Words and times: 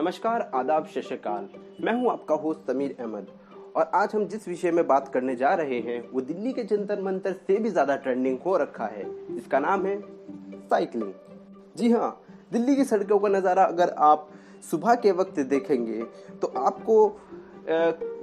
नमस्कार, 0.00 0.40
आदाब, 0.54 0.86
शशकाल। 0.86 1.48
मैं 1.84 1.92
हूँ 1.94 2.10
आपका 2.10 2.34
होस्ट 2.34 2.70
समीर 2.70 2.94
अहमद। 3.00 3.26
और 3.76 3.90
आज 3.94 4.14
हम 4.14 4.24
जिस 4.26 4.46
विषय 4.48 4.70
में 4.70 4.86
बात 4.86 5.08
करने 5.08 5.34
जा 5.36 5.52
रहे 5.54 5.80
हैं, 5.80 6.00
वो 6.12 6.20
दिल्ली 6.20 6.52
के 6.52 6.62
जंतर 6.64 7.02
मंतर 7.02 7.32
से 7.46 7.56
भी 7.56 7.70
ज़्यादा 7.70 7.96
ट्रेंडिंग 7.96 8.38
हो 8.46 8.56
रखा 8.56 8.86
है 8.86 9.04
इसका 9.36 9.58
नाम 9.58 9.84
है 9.86 9.98
साइकिलिंग 10.70 11.12
जी 11.76 11.90
हाँ 11.92 12.10
दिल्ली 12.52 12.76
की 12.76 12.84
सड़कों 12.84 13.18
का 13.18 13.28
नज़ारा 13.28 13.64
अगर 13.64 13.90
आप 14.00 14.28
सुबह 14.70 14.94
के 14.94 15.12
वक्त 15.12 15.40
देखेंगे 15.40 16.02
तो 16.42 16.52
आपको 16.58 16.96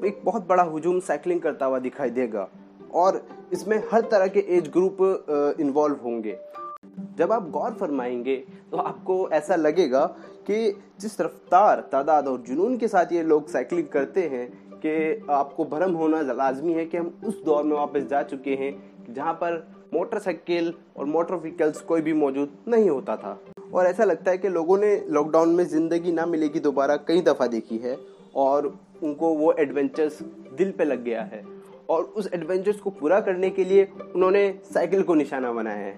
एक 0.07 0.21
बहुत 0.23 0.47
बड़ा 0.47 0.63
हुजूम 0.63 0.99
साइकिलिंग 1.01 1.41
करता 1.41 1.65
हुआ 1.65 1.79
दिखाई 1.79 2.09
देगा। 2.09 2.47
और 2.93 3.25
इसमें 3.53 3.81
हर 3.91 4.09
तरह 4.11 4.27
के 4.27 4.45
एज 4.49 4.69
ग्रुप 4.69 5.55
इन्वॉल्व 5.59 5.99
होंगे। 6.03 6.37
जब 7.17 7.31
आप 7.31 7.49
गौर 7.51 7.71
फरमाएँगे 7.71 8.35
तो 8.71 8.77
आपको 8.79 9.27
ऐसा 9.29 9.55
लगेगा 9.55 10.03
कि 10.47 10.73
जिस 11.01 11.19
रफ्तार 11.21 11.79
तादाद 11.91 12.27
और 12.27 12.41
जुनून 12.47 12.77
के 12.77 12.87
साथ 12.87 13.11
ये 13.11 13.23
लोग 13.23 13.49
साइकिलिंग 13.49 13.87
करते 13.87 14.21
हैं 14.27 14.47
कि 14.85 15.25
आपको 15.29 15.65
भरम 15.65 15.93
होना 15.93 16.21
लाजमी 16.23 16.73
है 16.73 16.85
कि 16.85 16.97
हम 16.97 17.13
उस 17.25 17.43
दौर 17.45 17.63
में 17.63 17.75
वापस 17.75 18.03
जा 18.09 18.21
चुके 18.23 18.55
हैं 18.55 18.71
जहाँ 19.09 19.33
पर 19.33 19.65
मोटरसाइकिल 19.93 20.73
और 20.97 21.05
मोटर 21.05 21.35
व्हीकल्स 21.35 21.81
कोई 21.81 22.01
भी 22.01 22.13
मौजूद 22.13 22.57
नहीं 22.67 22.89
होता 22.89 23.15
था। 23.17 23.39
और 23.73 23.85
ऐसा 23.85 24.03
लगता 24.03 24.31
है 24.31 24.37
कि 24.37 24.49
लोगों 24.49 24.77
ने 24.77 24.95
लॉकडाउन 25.09 25.49
में 25.49 25.63
ज़िंदगी 25.65 26.11
ना 26.11 26.25
मिलेगी 26.25 26.59
दोबारा 26.59 26.95
कई 27.07 27.21
दफ़ा 27.21 27.47
देखी 27.47 27.77
है 27.77 27.97
और 28.35 28.67
उनको 29.03 29.33
वो 29.35 29.53
एडवेंचर्स 29.59 30.21
दिल 30.57 30.71
पे 30.71 30.85
लग 30.85 31.03
गया 31.03 31.21
है। 31.23 31.43
और 31.89 32.03
उस 32.03 32.29
एडवेंचर्स 32.33 32.79
को 32.79 32.89
पूरा 32.89 33.19
करने 33.19 33.49
के 33.49 33.63
लिए 33.63 33.87
उन्होंने 34.15 34.49
साइकिल 34.73 35.03
को 35.03 35.15
निशाना 35.15 35.51
बनाया 35.51 35.85
है। 35.85 35.97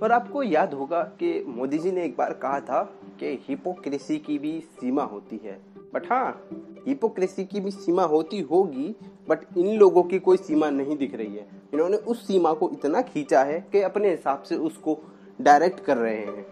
पर 0.00 0.12
आपको 0.12 0.42
याद 0.42 0.74
होगा 0.74 1.02
कि 1.20 1.44
मोदी 1.48 1.78
जी 1.78 1.92
ने 1.92 2.04
एक 2.04 2.16
बार 2.16 2.32
कहा 2.42 2.60
था 2.60 2.82
कि 3.20 3.38
हिपोक्रेसी 3.48 4.18
की 4.18 4.38
भी 4.38 4.58
सीमा 4.72 5.02
होती 5.02 5.40
है। 5.44 5.58
बट 5.94 6.10
हाँ 6.10 6.48
हिपोक्रेसी 6.86 7.44
की 7.44 7.60
भी 7.60 7.70
सीमा 7.70 8.02
होती 8.04 8.40
होगी 8.40 8.94
बट 9.28 9.38
इन 9.58 9.76
लोगों 9.78 10.02
की 10.02 10.18
कोई 10.18 10.36
सीमा 10.36 10.70
नहीं 10.70 10.96
दिख 10.96 11.14
रही 11.14 11.34
है। 11.34 11.46
इन्होंने 11.74 11.96
उस 11.96 12.26
सीमा 12.26 12.52
को 12.52 12.70
इतना 12.70 13.02
खींचा 13.02 13.42
है 13.42 13.64
कि 13.72 13.80
अपने 13.80 14.10
हिसाब 14.10 14.42
से 14.42 14.56
उसको 14.56 14.98
डायरेक्ट 15.40 15.80
कर 15.80 15.96
रहे 15.96 16.16
हैं। 16.16 16.46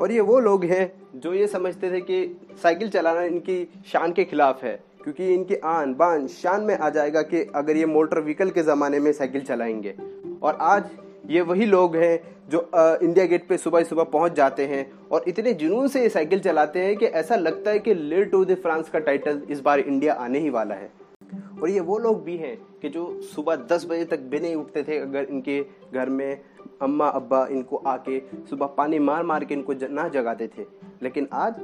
और 0.00 0.12
ये 0.12 0.20
वो 0.20 0.38
लोग 0.40 0.64
हैं 0.64 0.92
जो 1.16 1.34
ये 1.34 1.46
समझते 1.46 1.90
थे 1.90 2.00
कि 2.00 2.40
साइकिल 2.62 2.88
चलाना 2.88 3.22
इनकी 3.22 3.68
शान 3.86 4.12
के 4.12 4.24
खिलाफ 4.24 4.62
है, 4.64 4.82
क्योंकि 5.02 5.34
इनकी 5.34 5.54
आन 5.54 5.94
बान 5.94 6.26
शान 6.26 6.62
में 6.62 6.76
आ 6.78 6.90
जाएगा 6.90 7.22
कि 7.22 7.42
अगर 7.54 7.76
ये 7.76 7.86
मोटर 7.86 8.20
व्हीकल 8.20 8.50
के 8.50 8.62
ज़माने 8.62 9.00
में 9.00 9.12
साइकिल 9.12 9.40
चलाएँगे। 9.40 9.94
और 10.42 10.58
आज 10.60 10.84
ये 11.30 11.40
वही 11.40 11.66
लोग 11.66 11.96
हैं 11.96 12.20
जो 12.50 12.70
इंडिया 12.76 13.24
गेट 13.26 13.46
पे 13.48 13.56
सुबह 13.56 13.82
सुबह 13.82 14.04
पहुँच 14.04 14.32
जाते 14.32 14.66
हैं 14.66 14.90
और 15.12 15.24
इतने 15.28 15.52
जुनून 15.52 15.88
से 15.88 16.02
ये 16.02 16.08
साइकिल 16.08 16.40
चलाते 16.40 16.78
हैं 16.78 16.96
कि 16.96 17.06
ऐसा 17.06 17.36
लगता 17.36 17.70
है 17.70 17.78
कि 17.78 17.94
ले 17.94 18.24
टू 18.24 18.44
द 18.44 18.54
फ्रांस 18.54 18.88
का 18.88 18.98
टाइटल 18.98 19.40
इस 19.50 19.60
बार 19.60 19.80
इंडिया 19.80 20.14
आने 20.14 20.38
ही 20.38 20.50
वाला 20.50 20.74
है। 20.74 20.90
और 21.62 21.70
ये 21.70 21.80
वो 21.80 21.98
लोग 21.98 22.22
भी 22.24 22.36
हैं 22.36 22.56
कि 22.82 22.88
जो 22.88 23.20
सुबह 23.24 23.56
दस 23.72 23.86
बजे 23.90 24.04
तक 24.04 24.20
भी 24.20 24.40
नहीं 24.40 24.54
उठते 24.54 24.82
थे 24.82 24.98
अगर 24.98 25.24
इनके 25.24 25.60
घर 25.94 26.08
में 26.08 26.40
अम्मा, 26.82 27.06
अब्बा 27.06 27.46
इनको 27.50 27.76
आके 27.76 28.18
सुबह 28.50 28.66
पानी 28.66 28.98
मार 28.98 29.22
मार 29.22 29.44
के 29.44 29.54
इनको 29.54 29.74
ना 29.90 30.08
जगाते 30.08 30.48
थे। 30.48 30.66
लेकिन 31.02 31.28
आज 31.32 31.54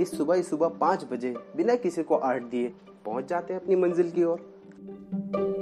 इस 0.00 0.16
सुबह 0.18 0.34
ही 0.34 0.42
सुबह 0.42 0.68
पाँच 0.80 1.06
बजे 1.12 1.34
बिना 1.56 1.74
किसी 1.76 2.02
को 2.02 2.16
आर्ट 2.16 2.42
दिए 2.42 2.72
पहुँच 3.04 3.28
जाते 3.28 3.54
हैं 3.54 3.60
अपनी 3.60 3.76
मंजिल 3.76 4.10
की 4.10 4.24
ओर। 4.24 5.59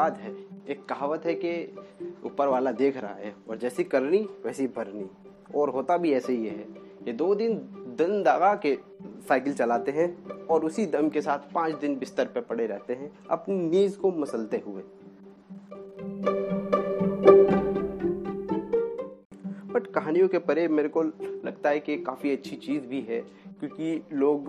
बात 0.00 0.18
है, 0.18 0.34
एक 0.68 0.84
कहावत 0.84 1.24
है 1.26 1.34
कि 1.34 1.50
ऊपर 2.24 2.48
वाला 2.48 2.70
देख 2.72 2.96
रहा 2.96 3.14
है 3.14 3.34
और 3.48 3.56
जैसी 3.56 3.84
करनी, 3.84 4.18
वैसी 4.44 4.66
भरनी। 4.66 5.06
और 5.54 5.70
होता 5.70 5.96
भी 5.96 6.12
ऐसे 6.12 6.32
ही 6.32 6.46
है। 6.46 6.60
ये 7.06 7.12
दो 7.12 7.34
दिन 7.34 7.54
दन 7.98 8.22
दगा 8.22 8.54
के 8.54 8.78
साइकिल 9.28 9.54
चलाते 9.54 9.90
हैं 9.90 10.08
और 10.46 10.64
उसी 10.64 10.86
दम 10.86 11.08
के 11.08 11.22
साथ 11.22 11.52
पाँच 11.52 11.74
दिन 11.74 11.98
बिस्तर 11.98 12.24
पर 12.24 12.40
पड़े 12.40 12.66
रहते 12.66 12.92
हैं, 12.92 13.10
अपनी 13.30 13.54
नीज 13.54 13.96
को 13.96 14.12
मसलते 14.12 14.62
हुए। 14.66 14.82
बट 19.66 19.86
कहानियों 19.86 20.28
के 20.28 20.38
परे 20.38 20.68
मेरे 20.68 20.88
को 20.88 21.02
लगता 21.02 21.68
है 21.68 21.80
कि 21.80 21.96
काफ़ी 21.98 22.32
अच्छी 22.32 22.56
चीज़ 22.56 22.86
भी 22.86 23.00
है 23.00 23.22
क्योंकि 23.60 24.16
लोग 24.16 24.46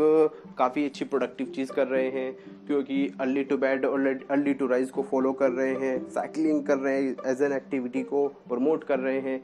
काफ़ी 0.58 0.86
अच्छी 0.86 1.06
प्रोडक्टिव 1.06 1.48
चीज़ 1.56 1.72
कर 1.72 1.88
रहे 1.88 2.10
हैं, 2.10 2.34
क्योंकि 2.68 3.12
अर्ली 3.22 3.44
टू 3.44 3.58
बेड 3.58 3.86
और 3.86 4.08
अर्ली 4.32 4.54
टू 4.54 4.68
राइज 4.68 4.90
को 4.90 5.04
फॉलो 5.04 5.34
कर 5.34 5.52
रहे 5.52 5.74
हैं 5.78 6.10
साइकिलिंग 6.10 6.64
कर 6.66 6.78
रहे 6.78 6.96
हैं 6.96 7.16
एज 7.26 7.42
एन 7.42 7.54
एक्टिविटी 7.54 8.04
को 8.04 8.28
प्रमोट 8.50 8.84
कर 8.84 9.00
रहे 9.00 9.20
हैं। 9.20 9.42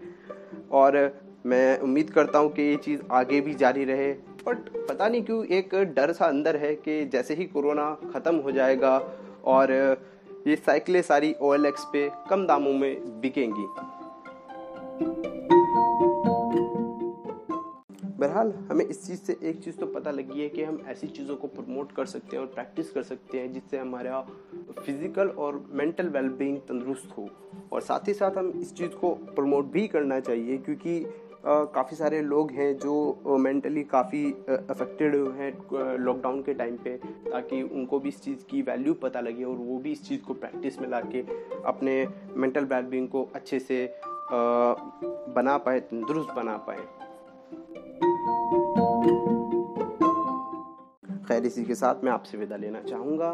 और 0.71 0.99
मैं 1.45 1.79
उम्मीद 1.79 2.09
करता 2.09 2.39
हूँ 2.39 2.51
कि 2.51 2.61
ये 2.61 2.75
चीज़ 2.75 3.01
आगे 3.11 3.41
भी 3.41 3.53
जारी 3.55 3.83
रहे। 3.85 4.11
बट 4.45 4.69
पता 4.89 5.07
नहीं 5.07 5.23
क्यों 5.23 5.43
एक 5.45 5.75
डर 5.95 6.11
सा 6.13 6.25
अंदर 6.25 6.55
है 6.55 6.73
कि 6.75 7.03
जैसे 7.05 7.33
ही 7.33 7.45
कोरोना 7.45 7.93
ख़त्म 8.13 8.35
हो 8.35 8.51
जाएगा 8.51 8.97
और 9.45 9.71
ये 10.47 10.55
साइकिलें 10.55 11.01
सारी 11.01 11.33
OLX 11.43 11.83
पे 11.93 12.09
कम 12.29 12.45
दामों 12.47 12.73
में 12.73 13.21
बिकेंगी। 13.21 13.67
बहरहाल, 18.17 18.51
हमें 18.69 18.85
इस 18.85 19.05
चीज़ 19.07 19.19
से 19.21 19.37
एक 19.43 19.59
चीज़ 19.63 19.75
तो 19.77 19.85
पता 19.85 20.11
लगी 20.11 20.41
है 20.41 20.47
कि 20.49 20.63
हम 20.63 20.79
ऐसी 20.89 21.07
चीज़ों 21.07 21.35
को 21.35 21.47
प्रमोट 21.47 21.91
कर 21.91 22.05
सकते 22.05 22.35
हैं 22.35 22.43
और 22.43 22.49
प्रैक्टिस 22.53 22.89
कर 22.91 23.03
सकते 23.03 23.39
हैं 23.39 23.51
जिससे 23.53 23.77
हमारा 23.77 24.21
फ़िज़िकल 24.79 25.27
और 25.27 25.63
मेंटल 25.71 26.09
वेलबींग 26.09 26.57
तंदुरुस्त 26.67 27.17
हो। 27.17 27.27
और 27.71 27.81
साथ 27.81 28.07
ही 28.07 28.13
साथ 28.13 28.37
हम 28.37 28.51
इस 28.61 28.73
चीज़ 28.75 28.95
को 28.95 29.13
प्रमोट 29.35 29.71
भी 29.71 29.87
करना 29.87 30.19
चाहिए 30.19 30.57
क्योंकि 30.57 30.99
काफ़ी 31.45 31.95
सारे 31.97 32.21
लोग 32.21 32.51
हैं 32.51 32.73
जो 32.77 33.37
मेंटली 33.39 33.83
काफ़ी 33.85 34.25
अफेक्टेड 34.49 35.15
हुए 35.15 35.37
हैं 35.37 35.97
लॉकडाउन 35.97 36.41
के 36.43 36.53
टाइम 36.53 36.77
पे 36.77 36.97
ताकि 37.29 37.61
उनको 37.63 37.99
भी 37.99 38.09
इस 38.09 38.21
चीज़ 38.21 38.45
की 38.45 38.61
वैल्यू 38.61 38.93
पता 39.01 39.19
लगे 39.21 39.43
और 39.43 39.55
वो 39.57 39.77
भी 39.79 39.91
इस 39.91 40.03
चीज़ 40.07 40.21
को 40.21 40.33
प्रैक्टिस 40.35 40.79
में 40.81 40.89
ला 40.89 41.01
के 41.05 41.23
अपने 41.65 42.05
मेंटल 42.35 42.65
वेलबींग 42.65 43.07
को 43.07 43.23
अच्छे 43.35 43.59
से 43.59 43.85
बना 44.31 45.57
पाए, 45.57 45.79
तंदुरुस्त 45.81 46.33
बना 46.35 46.57
पाए। 46.67 46.85
खैर, 51.27 51.45
इसी 51.45 51.63
के 51.65 51.75
साथ 51.75 52.03
मैं 52.03 52.11
आपसे 52.11 52.37
विदा 52.37 52.55
लेना 52.55 52.81
चाहूँगा। 52.81 53.31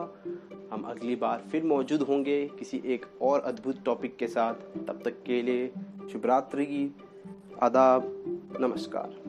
हम 0.72 0.84
अगली 0.84 1.16
बार 1.16 1.44
फिर 1.52 1.64
मौजूद 1.64 2.02
होंगे 2.02 2.48
किसी 2.59 2.81
एक 2.86 3.06
और 3.22 3.40
अद्भुत 3.40 3.84
टॉपिक 3.86 4.16
के 4.18 4.28
साथ। 4.28 4.54
तब 4.88 5.02
तक 5.06 5.24
के 5.26 5.42
लिए 5.42 5.72
शुभरात्रि 6.12 6.66
की 6.66 6.96
आदाब, 7.62 8.04
नमस्कार। 8.62 9.22